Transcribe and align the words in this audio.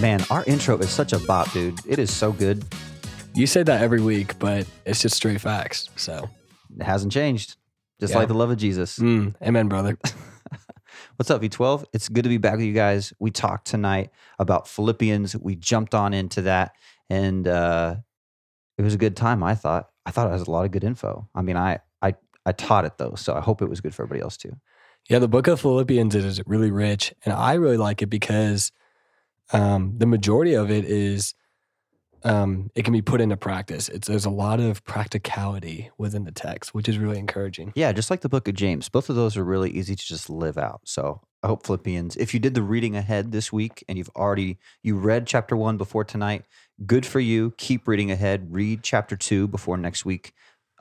Man, 0.00 0.24
our 0.30 0.42
intro 0.44 0.78
is 0.78 0.88
such 0.88 1.12
a 1.12 1.18
bop, 1.18 1.52
dude. 1.52 1.78
It 1.86 1.98
is 1.98 2.10
so 2.10 2.32
good. 2.32 2.64
You 3.34 3.46
say 3.46 3.62
that 3.62 3.82
every 3.82 4.00
week, 4.00 4.38
but 4.38 4.66
it's 4.86 5.02
just 5.02 5.14
straight 5.14 5.40
facts. 5.40 5.90
So, 5.96 6.30
It 6.78 6.84
hasn't 6.84 7.12
changed. 7.12 7.56
Just 8.00 8.12
Yeah. 8.12 8.20
like 8.20 8.28
the 8.28 8.34
love 8.34 8.50
of 8.50 8.56
Jesus. 8.56 8.98
mm, 8.98 9.34
amen, 9.42 9.68
brother. 9.68 9.98
What's 11.16 11.30
up, 11.30 11.42
V12? 11.42 11.84
It's 11.92 12.08
good 12.08 12.22
to 12.22 12.30
be 12.30 12.38
back 12.38 12.52
with 12.56 12.64
you 12.64 12.72
guys. 12.72 13.12
We 13.18 13.30
talked 13.30 13.66
tonight 13.66 14.10
about 14.38 14.66
Philippians. 14.68 15.36
We 15.36 15.54
jumped 15.56 15.94
on 15.94 16.14
into 16.14 16.40
that, 16.42 16.72
and 17.10 17.46
uh, 17.46 17.96
it 18.78 18.82
was 18.82 18.94
a 18.94 18.98
good 18.98 19.16
time. 19.16 19.42
I 19.42 19.54
thought. 19.54 19.88
I 20.06 20.12
thought 20.12 20.28
it 20.28 20.32
has 20.32 20.48
a 20.48 20.50
lot 20.50 20.64
of 20.64 20.70
good 20.70 20.82
info. 20.82 21.28
I 21.34 21.42
mean, 21.42 21.58
I 21.58 21.80
I 22.00 22.14
I 22.46 22.52
taught 22.52 22.86
it 22.86 22.96
though, 22.96 23.14
so 23.16 23.34
I 23.34 23.40
hope 23.40 23.60
it 23.60 23.68
was 23.68 23.82
good 23.82 23.94
for 23.94 24.02
everybody 24.02 24.22
else 24.22 24.36
too. 24.38 24.56
Yeah, 25.08 25.18
the 25.18 25.28
book 25.28 25.46
of 25.46 25.60
Philippians 25.60 26.14
is 26.14 26.40
really 26.46 26.70
rich, 26.70 27.12
and 27.24 27.34
I 27.34 27.54
really 27.54 27.76
like 27.76 28.00
it 28.00 28.06
because 28.06 28.72
um, 29.52 29.94
the 29.98 30.06
majority 30.06 30.54
of 30.54 30.70
it 30.70 30.84
is 30.84 31.34
um, 32.22 32.70
it 32.74 32.84
can 32.84 32.92
be 32.92 33.02
put 33.02 33.20
into 33.20 33.36
practice. 33.36 33.88
It's 33.88 34.08
there's 34.08 34.24
a 34.24 34.30
lot 34.30 34.60
of 34.60 34.84
practicality 34.84 35.90
within 35.98 36.24
the 36.24 36.32
text, 36.32 36.74
which 36.74 36.88
is 36.88 36.98
really 36.98 37.18
encouraging. 37.18 37.72
Yeah, 37.74 37.92
just 37.92 38.10
like 38.10 38.20
the 38.20 38.28
book 38.28 38.48
of 38.48 38.54
James. 38.54 38.88
Both 38.88 39.08
of 39.08 39.16
those 39.16 39.36
are 39.36 39.44
really 39.44 39.70
easy 39.70 39.96
to 39.96 40.04
just 40.04 40.28
live 40.28 40.58
out. 40.58 40.82
So 40.84 41.20
I 41.42 41.46
hope 41.46 41.66
Philippians, 41.66 42.16
if 42.16 42.34
you 42.34 42.40
did 42.40 42.54
the 42.54 42.62
reading 42.62 42.96
ahead 42.96 43.32
this 43.32 43.52
week 43.52 43.84
and 43.88 43.96
you've 43.96 44.10
already 44.16 44.58
you 44.82 44.96
read 44.96 45.26
chapter 45.26 45.56
one 45.56 45.76
before 45.76 46.04
tonight, 46.04 46.44
good 46.86 47.06
for 47.06 47.20
you. 47.20 47.54
Keep 47.56 47.88
reading 47.88 48.10
ahead. 48.10 48.52
Read 48.52 48.82
chapter 48.82 49.16
two 49.16 49.48
before 49.48 49.76
next 49.76 50.04
week. 50.04 50.32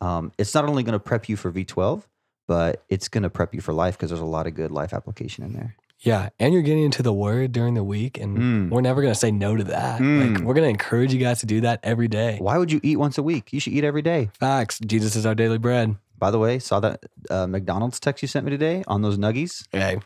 Um, 0.02 0.32
it's 0.38 0.54
not 0.54 0.66
only 0.66 0.84
going 0.84 0.94
to 0.94 1.00
prep 1.00 1.30
you 1.30 1.36
for 1.36 1.52
V12, 1.52 2.04
but 2.48 2.84
it's 2.90 3.08
going 3.08 3.24
to 3.24 3.30
prep 3.30 3.54
you 3.54 3.62
for 3.62 3.74
life 3.74 3.98
because 3.98 4.10
there's 4.10 4.22
a 4.22 4.26
lot 4.26 4.48
of 4.48 4.56
good 4.56 4.72
life 4.72 4.94
application 4.94 5.44
in 5.44 5.54
there. 5.54 5.76
Yeah, 6.02 6.30
and 6.40 6.54
you're 6.54 6.62
getting 6.64 6.84
into 6.84 7.04
the 7.04 7.12
word 7.14 7.52
during 7.52 7.74
the 7.74 7.84
week, 7.84 8.18
and 8.18 8.38
Mm. 8.38 8.70
we're 8.70 8.82
never 8.82 9.02
gonna 9.02 9.16
say 9.16 9.32
no 9.32 9.56
to 9.58 9.64
that. 9.66 10.00
Like 10.00 10.30
Mm. 10.30 10.44
we're 10.46 10.54
gonna 10.54 10.68
encourage 10.68 11.14
you 11.14 11.20
guys 11.20 11.40
to 11.42 11.46
do 11.46 11.60
that 11.62 11.82
every 11.84 12.08
day. 12.08 12.38
Why 12.40 12.58
would 12.58 12.72
you 12.72 12.80
eat 12.84 12.98
once 12.98 13.18
a 13.18 13.24
week? 13.24 13.52
You 13.52 13.60
should 13.60 13.74
eat 13.74 13.84
every 13.84 14.02
day. 14.02 14.30
Facts. 14.40 14.80
Jesus 14.80 15.16
is 15.18 15.26
our 15.26 15.36
daily 15.36 15.58
bread. 15.58 15.96
By 16.18 16.32
the 16.32 16.40
way, 16.40 16.60
saw 16.60 16.80
that 16.80 17.04
uh, 17.30 17.48
McDonald's 17.48 18.00
text 18.00 18.22
you 18.22 18.28
sent 18.28 18.46
me 18.46 18.52
today 18.52 18.84
on 18.88 19.02
those 19.02 19.18
nuggies. 19.18 19.66
Hey, 19.72 20.00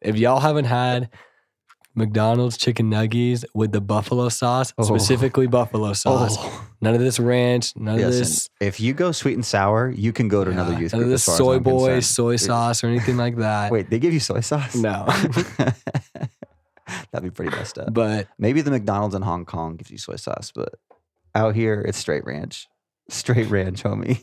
if 0.00 0.16
y'all 0.16 0.40
haven't 0.40 0.64
had 0.66 1.08
McDonald's 1.96 2.56
chicken 2.56 2.90
nuggies 2.90 3.44
with 3.54 3.72
the 3.72 3.80
buffalo 3.80 4.28
sauce, 4.28 4.72
Oh. 4.78 4.84
specifically 4.84 5.46
buffalo 5.46 5.88
oh. 5.90 5.92
sauce, 5.94 6.36
Oh, 6.38 6.66
none 6.80 6.94
of 6.94 7.00
this 7.00 7.18
ranch, 7.18 7.72
none 7.74 7.98
of 7.98 8.12
this, 8.12 8.48
if 8.60 8.78
you 8.78 8.92
go 8.92 9.10
sweet 9.12 9.34
and 9.34 9.44
sour, 9.44 9.88
you 9.90 10.12
can 10.12 10.28
go 10.28 10.44
to 10.44 10.50
another 10.50 10.72
yeah, 10.72 10.78
youth 10.80 10.92
none 10.92 11.02
of 11.02 11.06
group. 11.06 11.14
this 11.14 11.22
as 11.22 11.26
far 11.26 11.34
as 11.34 11.38
soy 11.38 11.58
boy, 11.58 11.86
concerned. 11.94 12.04
soy 12.04 12.36
sauce, 12.36 12.84
or 12.84 12.88
anything 12.88 13.16
like 13.16 13.36
that. 13.36 13.72
Wait, 13.72 13.88
they 13.90 13.98
give 13.98 14.12
you 14.12 14.20
soy 14.20 14.40
sauce? 14.40 14.76
No, 14.76 15.06
That'd 17.10 17.22
be 17.22 17.30
pretty 17.30 17.50
messed 17.56 17.78
up. 17.78 17.92
but 17.92 18.28
Maybe 18.38 18.60
the 18.60 18.70
McDonald's 18.70 19.14
in 19.14 19.22
Hong 19.22 19.44
Kong 19.44 19.76
gives 19.76 19.90
you 19.90 19.98
soy 19.98 20.16
sauce, 20.16 20.52
but 20.54 20.74
out 21.34 21.54
here 21.54 21.80
it's 21.80 21.98
straight 21.98 22.24
ranch. 22.24 22.68
Straight 23.08 23.48
ranch, 23.48 23.82
homie. 23.82 24.22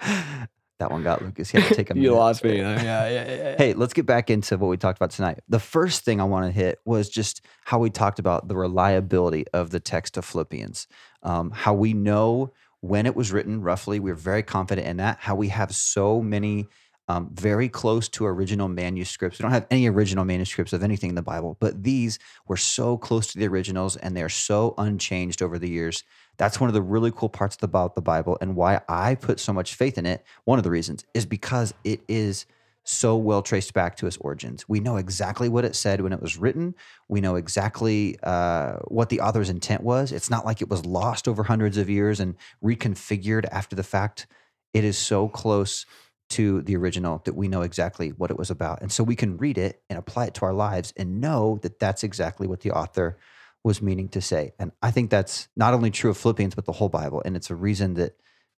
that 0.78 0.90
one 0.90 1.02
got 1.02 1.22
Lucas. 1.22 1.50
He 1.50 1.58
had 1.58 1.68
to 1.68 1.74
take 1.74 1.90
a 1.90 1.98
you 1.98 2.14
lost 2.14 2.44
me. 2.44 2.58
Yeah, 2.58 2.82
yeah, 2.82 3.08
yeah, 3.08 3.34
yeah. 3.34 3.54
Hey, 3.56 3.72
let's 3.72 3.92
get 3.92 4.06
back 4.06 4.30
into 4.30 4.56
what 4.58 4.68
we 4.68 4.76
talked 4.76 4.98
about 4.98 5.10
tonight. 5.10 5.40
The 5.48 5.58
first 5.58 6.04
thing 6.04 6.20
I 6.20 6.24
want 6.24 6.46
to 6.46 6.52
hit 6.52 6.80
was 6.84 7.08
just 7.08 7.40
how 7.64 7.78
we 7.78 7.90
talked 7.90 8.18
about 8.18 8.48
the 8.48 8.56
reliability 8.56 9.46
of 9.52 9.70
the 9.70 9.80
text 9.80 10.16
of 10.16 10.24
Philippians, 10.24 10.86
um, 11.22 11.50
how 11.50 11.74
we 11.74 11.94
know 11.94 12.52
when 12.80 13.06
it 13.06 13.16
was 13.16 13.32
written, 13.32 13.62
roughly. 13.62 13.98
We're 14.00 14.14
very 14.14 14.42
confident 14.42 14.86
in 14.86 14.98
that. 14.98 15.18
How 15.20 15.34
we 15.34 15.48
have 15.48 15.74
so 15.74 16.20
many 16.20 16.66
um, 17.08 17.30
very 17.32 17.68
close 17.68 18.08
to 18.10 18.26
original 18.26 18.68
manuscripts. 18.68 19.38
We 19.38 19.42
don't 19.44 19.52
have 19.52 19.66
any 19.70 19.88
original 19.88 20.24
manuscripts 20.24 20.72
of 20.72 20.82
anything 20.82 21.10
in 21.10 21.16
the 21.16 21.22
Bible, 21.22 21.56
but 21.60 21.82
these 21.84 22.18
were 22.48 22.56
so 22.56 22.96
close 22.96 23.28
to 23.28 23.38
the 23.38 23.46
originals 23.46 23.96
and 23.96 24.16
they're 24.16 24.28
so 24.28 24.74
unchanged 24.78 25.42
over 25.42 25.58
the 25.58 25.68
years. 25.68 26.02
That's 26.36 26.60
one 26.60 26.68
of 26.68 26.74
the 26.74 26.82
really 26.82 27.12
cool 27.12 27.28
parts 27.28 27.56
about 27.62 27.94
the 27.94 28.02
Bible 28.02 28.36
and 28.40 28.56
why 28.56 28.80
I 28.88 29.14
put 29.14 29.40
so 29.40 29.52
much 29.52 29.74
faith 29.74 29.98
in 29.98 30.06
it. 30.06 30.24
One 30.44 30.58
of 30.58 30.64
the 30.64 30.70
reasons 30.70 31.04
is 31.14 31.24
because 31.26 31.72
it 31.84 32.00
is 32.08 32.46
so 32.88 33.16
well 33.16 33.42
traced 33.42 33.74
back 33.74 33.96
to 33.96 34.06
its 34.06 34.16
origins. 34.18 34.68
We 34.68 34.80
know 34.80 34.96
exactly 34.96 35.48
what 35.48 35.64
it 35.64 35.74
said 35.74 36.00
when 36.00 36.12
it 36.12 36.22
was 36.22 36.36
written. 36.36 36.74
We 37.08 37.20
know 37.20 37.34
exactly 37.34 38.16
uh, 38.22 38.76
what 38.86 39.08
the 39.08 39.20
author's 39.20 39.50
intent 39.50 39.82
was. 39.82 40.12
It's 40.12 40.30
not 40.30 40.44
like 40.44 40.62
it 40.62 40.70
was 40.70 40.86
lost 40.86 41.26
over 41.26 41.42
hundreds 41.42 41.78
of 41.78 41.90
years 41.90 42.20
and 42.20 42.36
reconfigured 42.62 43.46
after 43.50 43.74
the 43.74 43.82
fact. 43.82 44.28
It 44.72 44.84
is 44.84 44.96
so 44.98 45.28
close 45.28 45.86
to 46.28 46.62
the 46.62 46.76
original 46.76 47.22
that 47.24 47.34
we 47.34 47.48
know 47.48 47.62
exactly 47.62 48.10
what 48.10 48.30
it 48.30 48.38
was 48.38 48.50
about. 48.50 48.82
And 48.82 48.90
so 48.90 49.04
we 49.04 49.16
can 49.16 49.36
read 49.36 49.58
it 49.58 49.82
and 49.88 49.98
apply 49.98 50.26
it 50.26 50.34
to 50.34 50.44
our 50.44 50.52
lives 50.52 50.92
and 50.96 51.20
know 51.20 51.58
that 51.62 51.78
that's 51.78 52.02
exactly 52.02 52.46
what 52.46 52.60
the 52.60 52.72
author 52.72 53.16
was 53.62 53.82
meaning 53.82 54.08
to 54.08 54.20
say. 54.20 54.52
And 54.58 54.72
I 54.82 54.90
think 54.90 55.10
that's 55.10 55.48
not 55.56 55.74
only 55.74 55.90
true 55.90 56.10
of 56.10 56.16
Philippians, 56.16 56.54
but 56.54 56.64
the 56.64 56.72
whole 56.72 56.88
Bible. 56.88 57.22
And 57.24 57.36
it's 57.36 57.50
a 57.50 57.54
reason 57.54 57.94
that 57.94 58.16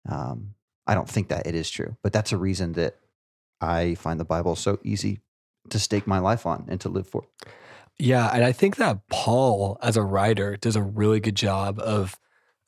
um, 0.07 0.53
I 0.85 0.95
don't 0.95 1.09
think 1.09 1.29
that 1.29 1.47
it 1.47 1.55
is 1.55 1.69
true, 1.69 1.97
but 2.01 2.13
that's 2.13 2.31
a 2.31 2.37
reason 2.37 2.73
that 2.73 2.97
I 3.59 3.95
find 3.95 4.19
the 4.19 4.25
Bible 4.25 4.55
so 4.55 4.79
easy 4.83 5.19
to 5.69 5.79
stake 5.79 6.07
my 6.07 6.19
life 6.19 6.45
on 6.45 6.65
and 6.69 6.79
to 6.81 6.89
live 6.89 7.07
for. 7.07 7.23
Yeah, 7.99 8.29
and 8.31 8.43
I 8.43 8.51
think 8.51 8.75
that 8.75 9.07
Paul, 9.09 9.77
as 9.81 9.97
a 9.97 10.03
writer, 10.03 10.55
does 10.55 10.75
a 10.75 10.83
really 10.83 11.19
good 11.19 11.35
job 11.35 11.79
of 11.79 12.19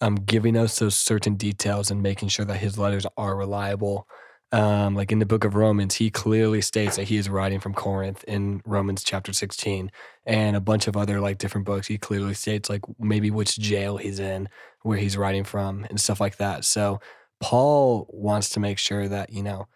um, 0.01 0.15
giving 0.15 0.57
us 0.57 0.79
those 0.79 0.95
certain 0.95 1.35
details 1.35 1.91
and 1.91 2.01
making 2.01 2.29
sure 2.29 2.45
that 2.45 2.57
his 2.57 2.77
letters 2.77 3.05
are 3.15 3.35
reliable. 3.35 4.07
Um, 4.51 4.95
like 4.95 5.11
in 5.11 5.19
the 5.19 5.27
book 5.27 5.43
of 5.43 5.53
Romans, 5.55 5.95
he 5.95 6.09
clearly 6.09 6.61
states 6.61 6.95
that 6.95 7.03
he 7.03 7.17
is 7.17 7.29
writing 7.29 7.59
from 7.59 7.73
Corinth 7.73 8.23
in 8.23 8.61
Romans 8.65 9.03
chapter 9.03 9.31
16, 9.31 9.91
and 10.25 10.55
a 10.55 10.61
bunch 10.61 10.87
of 10.87 10.97
other 10.97 11.19
like 11.19 11.37
different 11.37 11.65
books. 11.65 11.87
He 11.87 11.97
clearly 11.97 12.33
states 12.33 12.69
like 12.69 12.81
maybe 12.97 13.29
which 13.29 13.59
jail 13.59 13.97
he's 13.97 14.19
in, 14.19 14.49
where 14.81 14.97
he's 14.97 15.17
writing 15.17 15.43
from, 15.43 15.85
and 15.89 16.01
stuff 16.01 16.19
like 16.19 16.38
that. 16.38 16.65
So 16.65 16.99
Paul 17.39 18.07
wants 18.09 18.49
to 18.49 18.59
make 18.59 18.79
sure 18.79 19.07
that 19.07 19.31
you 19.31 19.43
know 19.43 19.67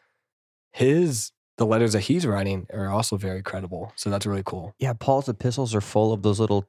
his 0.71 1.31
the 1.57 1.65
letters 1.65 1.93
that 1.93 2.01
he's 2.01 2.25
writing 2.25 2.67
are 2.73 2.89
also 2.89 3.15
very 3.15 3.41
credible. 3.41 3.93
So 3.95 4.09
that's 4.09 4.25
really 4.25 4.43
cool. 4.43 4.73
Yeah, 4.79 4.93
Paul's 4.93 5.29
epistles 5.29 5.75
are 5.75 5.81
full 5.81 6.13
of 6.13 6.23
those 6.23 6.39
little 6.39 6.65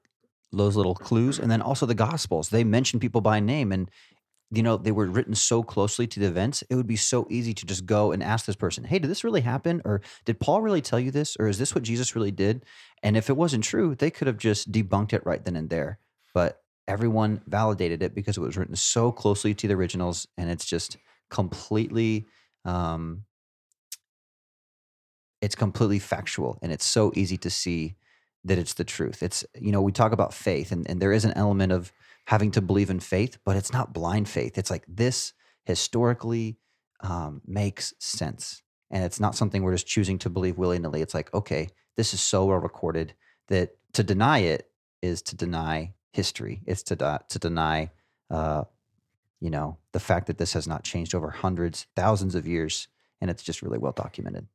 those 0.52 0.76
little 0.76 0.94
clues 0.94 1.38
and 1.38 1.50
then 1.50 1.62
also 1.62 1.86
the 1.86 1.94
gospels. 1.94 2.50
They 2.50 2.64
mention 2.64 3.00
people 3.00 3.20
by 3.20 3.40
name 3.40 3.72
and 3.72 3.90
you 4.56 4.62
know, 4.62 4.76
they 4.76 4.92
were 4.92 5.06
written 5.06 5.34
so 5.34 5.62
closely 5.62 6.06
to 6.06 6.20
the 6.20 6.26
events. 6.26 6.62
It 6.70 6.74
would 6.76 6.86
be 6.86 6.96
so 6.96 7.26
easy 7.30 7.54
to 7.54 7.66
just 7.66 7.86
go 7.86 8.12
and 8.12 8.22
ask 8.22 8.46
this 8.46 8.56
person, 8.56 8.84
"Hey, 8.84 8.98
did 8.98 9.10
this 9.10 9.24
really 9.24 9.40
happen 9.42 9.82
or 9.84 10.00
did 10.24 10.40
Paul 10.40 10.62
really 10.62 10.80
tell 10.82 11.00
you 11.00 11.10
this 11.10 11.36
or 11.38 11.48
is 11.48 11.58
this 11.58 11.74
what 11.74 11.84
Jesus 11.84 12.14
really 12.16 12.30
did?" 12.30 12.64
And 13.02 13.16
if 13.16 13.28
it 13.28 13.36
wasn't 13.36 13.64
true, 13.64 13.94
they 13.94 14.10
could 14.10 14.26
have 14.26 14.38
just 14.38 14.72
debunked 14.72 15.12
it 15.12 15.26
right 15.26 15.44
then 15.44 15.56
and 15.56 15.70
there. 15.70 15.98
But 16.32 16.62
everyone 16.86 17.42
validated 17.46 18.02
it 18.02 18.14
because 18.14 18.36
it 18.36 18.40
was 18.40 18.56
written 18.56 18.76
so 18.76 19.10
closely 19.10 19.54
to 19.54 19.68
the 19.68 19.74
originals 19.74 20.26
and 20.36 20.50
it's 20.50 20.66
just 20.66 20.96
completely 21.30 22.26
um 22.64 23.24
it's 25.40 25.54
completely 25.54 25.98
factual 25.98 26.58
and 26.62 26.72
it's 26.72 26.84
so 26.84 27.12
easy 27.14 27.36
to 27.36 27.50
see 27.50 27.96
that 28.44 28.58
it's 28.58 28.74
the 28.74 28.84
truth. 28.84 29.22
It's, 29.22 29.44
you 29.58 29.72
know, 29.72 29.82
we 29.82 29.92
talk 29.92 30.12
about 30.12 30.34
faith 30.34 30.70
and, 30.72 30.88
and 30.88 31.00
there 31.00 31.12
is 31.12 31.24
an 31.24 31.32
element 31.34 31.72
of 31.72 31.92
having 32.26 32.50
to 32.52 32.60
believe 32.60 32.90
in 32.90 33.00
faith, 33.00 33.38
but 33.44 33.56
it's 33.56 33.72
not 33.72 33.92
blind 33.92 34.28
faith. 34.28 34.58
It's 34.58 34.70
like 34.70 34.84
this 34.88 35.32
historically 35.64 36.58
um, 37.00 37.40
makes 37.46 37.94
sense. 37.98 38.62
And 38.90 39.04
it's 39.04 39.20
not 39.20 39.34
something 39.34 39.62
we're 39.62 39.72
just 39.72 39.86
choosing 39.86 40.18
to 40.20 40.30
believe 40.30 40.58
willy 40.58 40.78
nilly. 40.78 41.02
It's 41.02 41.14
like, 41.14 41.32
okay, 41.34 41.68
this 41.96 42.14
is 42.14 42.20
so 42.20 42.46
well 42.46 42.58
recorded 42.58 43.14
that 43.48 43.76
to 43.92 44.02
deny 44.02 44.38
it 44.38 44.68
is 45.02 45.22
to 45.22 45.36
deny 45.36 45.94
history. 46.12 46.62
It's 46.66 46.82
to, 46.84 46.96
de- 46.96 47.20
to 47.28 47.38
deny, 47.38 47.90
uh, 48.30 48.64
you 49.40 49.50
know, 49.50 49.78
the 49.92 50.00
fact 50.00 50.26
that 50.26 50.38
this 50.38 50.52
has 50.52 50.66
not 50.66 50.84
changed 50.84 51.14
over 51.14 51.30
hundreds, 51.30 51.86
thousands 51.96 52.34
of 52.34 52.46
years. 52.46 52.88
And 53.20 53.30
it's 53.30 53.42
just 53.42 53.62
really 53.62 53.78
well 53.78 53.92
documented. 53.92 54.46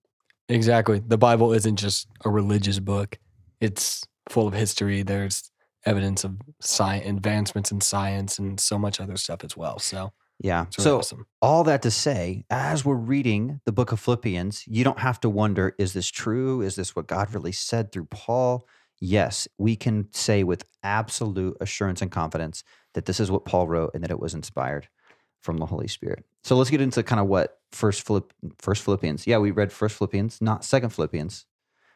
Exactly. 0.48 1.00
The 1.06 1.18
Bible 1.18 1.54
isn't 1.54 1.76
just 1.76 2.08
a 2.26 2.30
religious 2.30 2.80
book. 2.80 3.20
It's 3.62 4.06
full 4.30 4.48
of 4.48 4.54
history. 4.54 5.04
There's 5.04 5.52
evidence 5.86 6.24
of 6.24 6.38
science, 6.62 7.06
advancements 7.08 7.72
in 7.72 7.82
science, 7.82 8.38
and 8.40 8.60
so 8.60 8.78
much 8.78 9.00
other 9.00 9.18
stuff 9.18 9.44
as 9.44 9.56
well. 9.58 9.80
So 9.80 10.12
Yeah. 10.42 10.62
really 10.78 10.84
so 10.84 10.98
awesome. 11.00 11.26
all 11.42 11.64
that 11.66 11.82
to 11.84 11.92
say, 11.92 12.46
as 12.50 12.86
we're 12.86 12.96
reading 12.96 13.60
the 13.66 13.72
book 13.72 13.92
of 13.92 14.00
Philippians, 14.00 14.68
you 14.68 14.84
don't 14.84 15.00
have 15.00 15.20
to 15.22 15.30
wonder, 15.30 15.76
is 15.78 15.94
this 15.94 16.08
true? 16.10 16.62
Is 16.62 16.76
this 16.76 16.96
what 16.96 17.08
God 17.08 17.34
really 17.34 17.52
said 17.52 17.92
through 17.92 18.06
Paul? 18.06 18.68
Yes, 19.02 19.48
we 19.58 19.76
can 19.78 20.08
say 20.12 20.44
with 20.44 20.66
absolute 20.84 21.56
assurance 21.62 22.02
and 22.02 22.12
confidence 22.12 22.64
that 22.94 23.06
this 23.06 23.20
is 23.20 23.32
what 23.32 23.46
Paul 23.46 23.68
wrote 23.68 23.92
and 23.94 24.04
that 24.04 24.12
it 24.12 24.20
was 24.20 24.34
inspired 24.34 24.90
from 25.42 25.58
the 25.58 25.66
Holy 25.66 25.88
Spirit. 25.88 26.26
So 26.44 26.58
let's 26.58 26.70
get 26.70 26.82
into 26.82 27.02
kind 27.04 27.22
of 27.22 27.28
what 27.28 27.60
first 27.72 28.06
Philipp, 28.06 28.34
first 28.58 28.84
Philippians. 28.84 29.26
Yeah, 29.26 29.38
we 29.38 29.52
read 29.52 29.72
first 29.72 29.96
Philippians, 29.98 30.42
not 30.42 30.66
second 30.66 30.90
Philippians, 30.90 31.46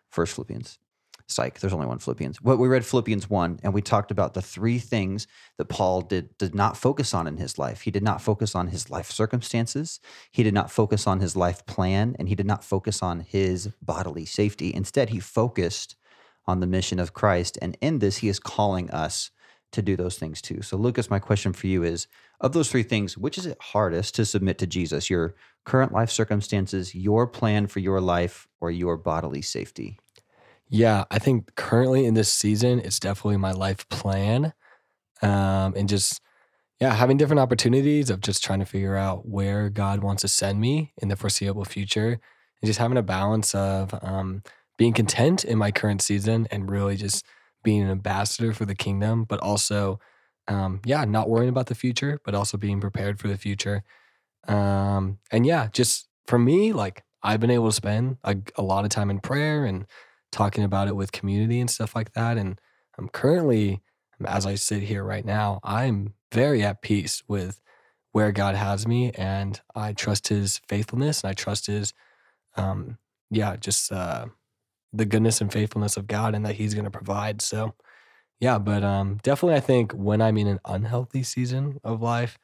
first 0.09 0.35
Philippians. 0.35 0.79
Psych, 1.33 1.59
there's 1.59 1.73
only 1.73 1.85
one 1.85 1.99
Philippians. 1.99 2.39
But 2.39 2.57
we 2.57 2.67
read 2.67 2.85
Philippians 2.85 3.29
1 3.29 3.59
and 3.63 3.73
we 3.73 3.81
talked 3.81 4.11
about 4.11 4.33
the 4.33 4.41
three 4.41 4.79
things 4.79 5.27
that 5.57 5.65
Paul 5.65 6.01
did 6.01 6.37
did 6.37 6.55
not 6.55 6.77
focus 6.77 7.13
on 7.13 7.27
in 7.27 7.37
his 7.37 7.57
life. 7.57 7.81
He 7.81 7.91
did 7.91 8.03
not 8.03 8.21
focus 8.21 8.55
on 8.55 8.67
his 8.67 8.89
life 8.89 9.11
circumstances, 9.11 9.99
he 10.31 10.43
did 10.43 10.53
not 10.53 10.71
focus 10.71 11.07
on 11.07 11.19
his 11.19 11.35
life 11.35 11.65
plan, 11.65 12.15
and 12.19 12.29
he 12.29 12.35
did 12.35 12.45
not 12.45 12.63
focus 12.63 13.01
on 13.01 13.21
his 13.21 13.69
bodily 13.81 14.25
safety. 14.25 14.73
Instead, 14.73 15.09
he 15.09 15.19
focused 15.19 15.95
on 16.45 16.59
the 16.59 16.67
mission 16.67 16.99
of 16.99 17.13
Christ, 17.13 17.57
and 17.61 17.77
in 17.81 17.99
this 17.99 18.17
he 18.17 18.29
is 18.29 18.39
calling 18.39 18.89
us 18.91 19.31
to 19.73 19.81
do 19.81 19.95
those 19.95 20.17
things 20.17 20.41
too. 20.41 20.61
So 20.61 20.77
Lucas, 20.77 21.09
my 21.09 21.19
question 21.19 21.51
for 21.51 21.67
you 21.67 21.83
is 21.83 22.07
of 22.39 22.53
those 22.53 22.69
three 22.69 22.83
things, 22.83 23.17
which 23.17 23.37
is 23.37 23.45
it 23.45 23.57
hardest 23.59 24.15
to 24.15 24.25
submit 24.25 24.57
to 24.59 24.67
Jesus? 24.67 25.09
Your 25.09 25.35
current 25.65 25.91
life 25.91 26.09
circumstances, 26.09 26.93
your 26.95 27.27
plan 27.27 27.67
for 27.67 27.79
your 27.79 27.99
life, 27.99 28.47
or 28.61 28.71
your 28.71 28.97
bodily 28.97 29.41
safety? 29.41 29.99
Yeah, 30.73 31.03
I 31.11 31.19
think 31.19 31.53
currently 31.55 32.05
in 32.05 32.15
this 32.15 32.33
season, 32.33 32.79
it's 32.79 32.99
definitely 32.99 33.37
my 33.37 33.51
life 33.51 33.87
plan. 33.89 34.53
Um, 35.21 35.75
and 35.75 35.89
just, 35.89 36.21
yeah, 36.81 36.93
having 36.93 37.17
different 37.17 37.41
opportunities 37.41 38.09
of 38.09 38.21
just 38.21 38.43
trying 38.43 38.59
to 38.59 38.65
figure 38.65 38.97
out 38.97 39.27
where 39.27 39.69
God 39.69 40.03
wants 40.03 40.23
to 40.23 40.29
send 40.29 40.61
me 40.61 40.93
in 41.01 41.09
the 41.09 41.15
foreseeable 41.17 41.65
future 41.65 42.11
and 42.61 42.67
just 42.67 42.79
having 42.79 42.97
a 42.97 43.03
balance 43.03 43.55
of 43.55 43.93
um, 44.03 44.43
being 44.77 44.93
content 44.93 45.45
in 45.45 45.57
my 45.57 45.71
current 45.71 46.01
season 46.01 46.47
and 46.51 46.71
really 46.71 46.97
just 46.97 47.25
being 47.63 47.83
an 47.83 47.91
ambassador 47.91 48.53
for 48.53 48.65
the 48.65 48.75
kingdom, 48.75 49.25
but 49.25 49.39
also, 49.41 49.99
um, 50.49 50.81
yeah, 50.85 51.05
not 51.05 51.29
worrying 51.29 51.49
about 51.49 51.67
the 51.67 51.75
future, 51.75 52.19
but 52.25 52.35
also 52.35 52.57
being 52.57 52.81
prepared 52.81 53.19
for 53.19 53.27
the 53.29 53.37
future. 53.37 53.83
Um, 54.47 55.19
and 55.31 55.45
yeah, 55.45 55.67
just 55.73 56.09
for 56.27 56.39
me, 56.39 56.73
like 56.73 57.03
I've 57.23 57.39
been 57.41 57.51
able 57.51 57.67
to 57.69 57.75
spend 57.75 58.17
a, 58.23 58.37
a 58.57 58.63
lot 58.63 58.85
of 58.85 58.91
time 58.91 59.09
in 59.11 59.19
prayer 59.19 59.65
and 59.65 59.85
talking 60.33 60.63
about 60.63 60.87
it 60.87 60.95
with 60.95 61.11
community 61.13 61.61
and 61.61 61.69
stuff 61.69 61.95
like 61.95 62.11
that. 62.13 62.37
And 62.37 62.59
I'm 62.97 63.07
currently, 63.07 63.81
as 64.25 64.45
I 64.45 64.55
sit 64.55 64.83
here 64.83 65.03
right 65.03 65.23
now, 65.23 65.59
I'm 65.63 66.15
very 66.33 66.63
at 66.63 66.81
peace 66.81 67.23
with 67.27 67.61
where 68.11 68.31
God 68.31 68.55
has 68.55 68.85
me, 68.85 69.11
and 69.11 69.59
I 69.73 69.93
trust 69.93 70.27
His 70.27 70.59
faithfulness, 70.67 71.23
and 71.23 71.31
I 71.31 71.33
trust 71.33 71.67
His, 71.67 71.93
um, 72.55 72.97
yeah, 73.31 73.55
just 73.55 73.91
uh, 73.91 74.27
the 74.91 75.05
goodness 75.05 75.41
and 75.41 75.51
faithfulness 75.51 75.97
of 75.97 76.05
God, 76.05 76.35
and 76.35 76.45
that 76.45 76.55
He's 76.55 76.75
going 76.75 76.85
to 76.85 76.91
provide. 76.91 77.41
So, 77.41 77.73
yeah, 78.39 78.59
but 78.59 78.83
um, 78.83 79.19
definitely, 79.23 79.55
I 79.55 79.61
think 79.61 79.93
when 79.93 80.21
I'm 80.21 80.37
in 80.37 80.47
an 80.47 80.59
unhealthy 80.65 81.23
season 81.23 81.79
of 81.83 82.01
life, 82.01 82.37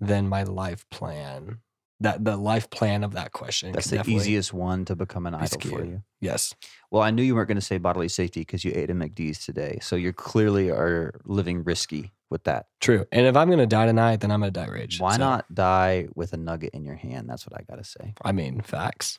then 0.00 0.28
my 0.28 0.42
life 0.42 0.84
plan 0.90 1.60
that 2.00 2.24
the 2.24 2.36
life 2.36 2.70
plan 2.70 3.04
of 3.04 3.12
that 3.12 3.32
question. 3.32 3.72
That's 3.72 3.90
the 3.90 4.02
easiest 4.06 4.52
one 4.52 4.84
to 4.86 4.96
become 4.96 5.26
an 5.26 5.34
idol 5.34 5.60
for 5.60 5.84
you. 5.84 6.02
Yes. 6.20 6.54
Well, 6.90 7.02
I 7.02 7.10
knew 7.10 7.22
you 7.22 7.34
weren't 7.34 7.48
going 7.48 7.56
to 7.56 7.62
say 7.64 7.78
bodily 7.78 8.08
safety 8.08 8.40
because 8.40 8.64
you 8.64 8.72
ate 8.74 8.90
a 8.90 8.94
McDee's 8.94 9.44
today. 9.44 9.78
So 9.80 9.96
you 9.96 10.12
clearly 10.12 10.70
are 10.70 11.20
living 11.24 11.64
risky 11.64 12.12
with 12.30 12.44
that. 12.44 12.66
True. 12.80 13.06
And 13.12 13.26
if 13.26 13.36
I'm 13.36 13.48
going 13.48 13.58
to 13.60 13.66
die 13.66 13.86
tonight, 13.86 14.20
then 14.20 14.30
I'm 14.30 14.40
going 14.40 14.52
to 14.52 14.60
die 14.60 14.66
rich. 14.66 15.00
Why 15.00 15.12
So, 15.12 15.18
not 15.18 15.54
die 15.54 16.08
with 16.14 16.32
a 16.32 16.36
nugget 16.36 16.70
in 16.74 16.84
your 16.84 16.96
hand? 16.96 17.28
That's 17.28 17.46
what 17.46 17.58
I 17.58 17.62
got 17.62 17.76
to 17.76 17.84
say. 17.84 18.14
I 18.22 18.32
mean, 18.32 18.60
facts. 18.60 19.18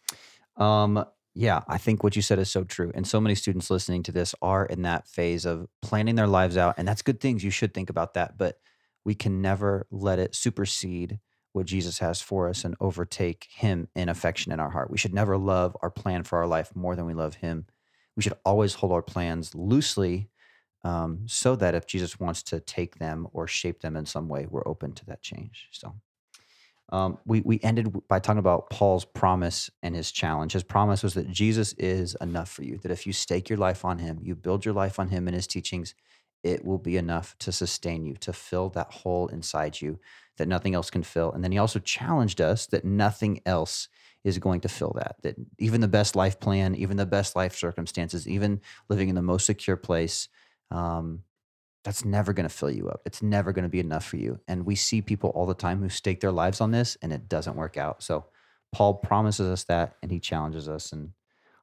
Um, 0.58 1.06
yeah, 1.34 1.62
I 1.68 1.78
think 1.78 2.04
what 2.04 2.16
you 2.16 2.22
said 2.22 2.40
is 2.40 2.50
so 2.50 2.64
true. 2.64 2.92
And 2.96 3.08
so 3.08 3.20
many 3.22 3.36
students 3.36 3.70
listening 3.70 4.04
to 4.04 4.12
this 4.12 4.36
are 4.42 4.66
in 4.66 4.84
that 4.84 5.08
phase 5.08 5.46
of 5.46 5.68
planning 5.82 6.16
their 6.16 6.28
lives 6.28 6.58
out. 6.58 6.76
And 6.78 6.88
that's 6.88 7.02
good 7.02 7.20
things. 7.20 7.44
You 7.44 7.52
should 7.52 7.74
think 7.74 7.90
about 7.90 8.14
that. 8.16 8.38
But 8.38 8.58
we 9.04 9.16
can 9.16 9.42
never 9.42 9.86
let 9.92 10.20
it 10.20 10.34
supersede 10.34 11.20
what 11.56 11.66
Jesus 11.66 12.00
has 12.00 12.20
for 12.20 12.50
us 12.50 12.66
and 12.66 12.76
overtake 12.82 13.48
him 13.50 13.88
in 13.96 14.10
affection 14.10 14.52
in 14.52 14.60
our 14.60 14.72
heart. 14.72 14.92
We 14.92 14.98
should 14.98 15.14
never 15.14 15.38
love 15.38 15.76
our 15.82 15.90
plan 15.90 16.24
for 16.24 16.38
our 16.40 16.48
life 16.48 16.76
more 16.76 16.98
than 16.98 17.06
we 17.06 17.14
love 17.14 17.36
him. 17.36 17.66
We 18.18 18.24
should 18.24 18.38
always 18.44 18.74
hold 18.74 18.92
our 18.92 19.02
plans 19.02 19.56
loosely 19.56 20.30
um, 20.84 21.22
so 21.28 21.56
that 21.56 21.74
if 21.74 21.88
Jesus 21.88 22.20
wants 22.20 22.44
to 22.44 22.60
take 22.60 23.00
them 23.00 23.28
or 23.32 23.48
shape 23.48 23.80
them 23.80 23.96
in 23.96 24.06
some 24.06 24.28
way, 24.28 24.48
we're 24.50 24.68
open 24.68 24.92
to 24.94 25.06
that 25.06 25.22
change. 25.22 25.70
So 25.72 25.96
um, 26.90 27.20
we, 27.26 27.40
we 27.40 27.62
ended 27.64 28.06
by 28.10 28.20
talking 28.20 28.40
about 28.40 28.70
Paul's 28.70 29.06
promise 29.06 29.70
and 29.82 29.96
his 29.96 30.12
challenge. 30.12 30.52
His 30.52 30.64
promise 30.64 31.04
was 31.04 31.14
that 31.14 31.32
Jesus 31.32 31.72
is 31.74 32.18
enough 32.20 32.52
for 32.52 32.64
you, 32.64 32.78
that 32.80 32.92
if 32.92 33.08
you 33.08 33.14
stake 33.14 33.50
your 33.50 33.58
life 33.58 33.86
on 33.86 34.00
him, 34.00 34.20
you 34.22 34.36
build 34.36 34.66
your 34.66 34.74
life 34.74 35.00
on 35.00 35.08
him 35.08 35.26
and 35.26 35.34
his 35.34 35.48
teachings, 35.48 35.96
it 36.46 36.64
will 36.64 36.78
be 36.78 36.96
enough 36.96 37.36
to 37.40 37.52
sustain 37.52 38.06
you, 38.06 38.14
to 38.14 38.32
fill 38.32 38.70
that 38.70 38.94
hole 38.94 39.28
inside 39.28 39.82
you 39.82 40.00
that 40.38 40.48
nothing 40.48 40.76
else 40.76 40.92
can 40.92 41.02
fill. 41.02 41.32
And 41.32 41.44
then 41.44 41.52
he 41.52 41.58
also 41.58 41.80
challenged 41.80 42.40
us 42.40 42.68
that 42.68 42.86
nothing 42.86 43.42
else 43.48 43.88
is 44.24 44.38
going 44.38 44.62
to 44.62 44.70
fill 44.70 44.94
that. 44.96 45.16
That 45.24 45.36
even 45.58 45.82
the 45.82 45.88
best 45.88 46.16
life 46.16 46.40
plan, 46.40 46.76
even 46.76 46.98
the 46.98 47.06
best 47.06 47.36
life 47.36 47.56
circumstances, 47.56 48.28
even 48.28 48.62
living 48.90 49.10
in 49.10 49.16
the 49.16 49.24
most 49.24 49.48
secure 49.48 49.76
place, 49.76 50.30
um, 50.70 51.24
that's 51.84 52.06
never 52.06 52.32
going 52.32 52.48
to 52.48 52.56
fill 52.56 52.72
you 52.72 52.90
up. 52.90 53.02
It's 53.06 53.24
never 53.24 53.52
going 53.52 53.64
to 53.64 53.70
be 53.70 53.80
enough 53.80 54.06
for 54.06 54.18
you. 54.18 54.40
And 54.48 54.66
we 54.66 54.76
see 54.76 55.02
people 55.02 55.32
all 55.32 55.48
the 55.48 55.54
time 55.56 55.82
who 55.82 55.90
stake 55.90 56.20
their 56.20 56.32
lives 56.32 56.62
on 56.62 56.72
this 56.72 56.96
and 57.02 57.12
it 57.12 57.28
doesn't 57.28 57.56
work 57.56 57.76
out. 57.76 58.04
So 58.04 58.26
Paul 58.72 58.96
promises 58.96 59.48
us 59.48 59.64
that 59.66 59.96
and 60.04 60.12
he 60.12 60.20
challenges 60.20 60.70
us. 60.70 60.92
And 60.92 61.12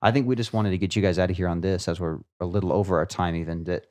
I 0.01 0.11
think 0.11 0.27
we 0.27 0.35
just 0.35 0.53
wanted 0.53 0.71
to 0.71 0.79
get 0.79 0.97
you 0.97 1.03
guys 1.03 1.21
out 1.21 1.31
of 1.31 1.37
here 1.37 1.49
on 1.49 1.61
this 1.61 1.87
as 1.87 2.01
we're 2.01 2.19
a 2.41 2.47
little 2.47 2.73
over 2.73 2.99
our 2.99 3.07
time, 3.07 3.37
even 3.37 3.65
that 3.65 3.87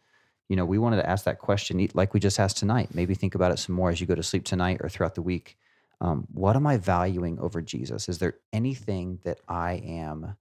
you 0.52 0.58
know, 0.58 0.66
we 0.66 0.78
wanted 0.78 0.98
to 0.98 1.10
ask 1.10 1.24
that 1.24 1.40
question 1.40 1.88
like 1.94 2.14
we 2.14 2.20
just 2.20 2.38
asked 2.38 2.58
tonight. 2.58 2.90
Maybe 2.94 3.16
think 3.16 3.36
about 3.36 3.54
it 3.54 3.58
some 3.58 3.74
more 3.74 3.90
as 3.90 4.02
you 4.02 4.06
go 4.06 4.16
to 4.16 4.22
sleep 4.22 4.44
tonight 4.44 4.82
or 4.82 4.90
throughout 4.90 5.16
the 5.16 5.22
week. 5.22 5.56
Um, 6.02 6.28
what 6.30 6.58
am 6.58 6.68
I 6.68 6.76
valuing 6.76 7.40
over 7.40 7.62
Jesus? 7.62 8.10
Is 8.10 8.18
there 8.18 8.34
anything 8.52 9.20
that 9.24 9.40
I 9.48 9.76
am 9.76 10.36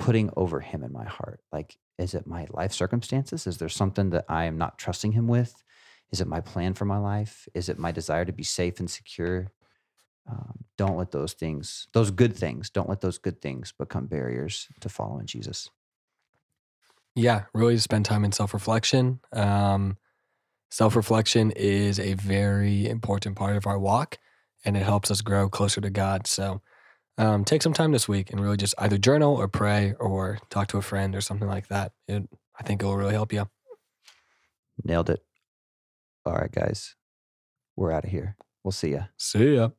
putting 0.00 0.30
over 0.36 0.58
him 0.58 0.82
in 0.82 0.92
my 0.92 1.04
heart? 1.04 1.38
Like, 1.52 1.78
is 1.96 2.14
it 2.14 2.26
my 2.26 2.48
life 2.50 2.72
circumstances? 2.72 3.46
Is 3.46 3.58
there 3.58 3.68
something 3.68 4.10
that 4.10 4.24
I 4.28 4.46
am 4.46 4.58
not 4.58 4.78
trusting 4.78 5.12
him 5.12 5.28
with? 5.28 5.62
Is 6.10 6.20
it 6.20 6.26
my 6.26 6.40
plan 6.40 6.74
for 6.74 6.84
my 6.84 6.98
life? 6.98 7.46
Is 7.54 7.68
it 7.68 7.78
my 7.78 7.92
desire 7.92 8.24
to 8.24 8.32
be 8.32 8.42
safe 8.42 8.80
and 8.80 8.90
secure? 8.90 9.52
Um, 10.28 10.64
don't 10.76 10.96
let 10.96 11.12
those 11.12 11.34
things, 11.34 11.86
those 11.92 12.10
good 12.10 12.34
things, 12.34 12.68
don't 12.68 12.88
let 12.88 13.00
those 13.00 13.18
good 13.18 13.40
things 13.40 13.72
become 13.78 14.06
barriers 14.06 14.66
to 14.80 14.88
following 14.88 15.26
Jesus. 15.26 15.70
Yeah, 17.14 17.44
really 17.54 17.78
spend 17.78 18.04
time 18.04 18.24
in 18.24 18.32
self 18.32 18.52
reflection. 18.54 19.20
Um, 19.32 19.98
self 20.70 20.96
reflection 20.96 21.52
is 21.52 22.00
a 22.00 22.14
very 22.14 22.88
important 22.88 23.36
part 23.36 23.56
of 23.56 23.66
our 23.66 23.78
walk 23.78 24.18
and 24.64 24.76
it 24.76 24.82
helps 24.82 25.10
us 25.10 25.20
grow 25.20 25.48
closer 25.48 25.80
to 25.80 25.90
God. 25.90 26.26
So 26.26 26.60
um, 27.18 27.44
take 27.44 27.62
some 27.62 27.72
time 27.72 27.92
this 27.92 28.08
week 28.08 28.30
and 28.30 28.40
really 28.40 28.56
just 28.56 28.74
either 28.78 28.98
journal 28.98 29.36
or 29.36 29.46
pray 29.46 29.94
or 30.00 30.38
talk 30.50 30.68
to 30.68 30.78
a 30.78 30.82
friend 30.82 31.14
or 31.14 31.20
something 31.20 31.48
like 31.48 31.68
that. 31.68 31.92
It, 32.08 32.28
I 32.58 32.62
think 32.64 32.82
it 32.82 32.86
will 32.86 32.96
really 32.96 33.14
help 33.14 33.32
you. 33.32 33.48
Nailed 34.82 35.10
it. 35.10 35.22
All 36.26 36.34
right, 36.34 36.50
guys, 36.50 36.96
we're 37.76 37.92
out 37.92 38.04
of 38.04 38.10
here. 38.10 38.36
We'll 38.64 38.72
see 38.72 38.92
ya. 38.92 39.04
See 39.16 39.56
ya. 39.56 39.70